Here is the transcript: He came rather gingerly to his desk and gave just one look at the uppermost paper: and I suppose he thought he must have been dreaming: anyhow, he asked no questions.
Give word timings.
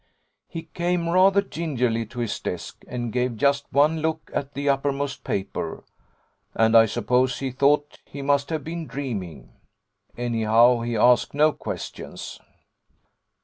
He 0.47 0.63
came 0.63 1.07
rather 1.09 1.43
gingerly 1.43 2.07
to 2.07 2.17
his 2.21 2.39
desk 2.39 2.83
and 2.87 3.13
gave 3.13 3.37
just 3.37 3.71
one 3.71 3.99
look 4.01 4.31
at 4.33 4.55
the 4.55 4.67
uppermost 4.67 5.23
paper: 5.23 5.83
and 6.55 6.75
I 6.75 6.87
suppose 6.87 7.37
he 7.37 7.51
thought 7.51 7.99
he 8.03 8.23
must 8.23 8.49
have 8.49 8.63
been 8.63 8.87
dreaming: 8.87 9.51
anyhow, 10.17 10.79
he 10.79 10.95
asked 10.97 11.35
no 11.35 11.51
questions. 11.51 12.39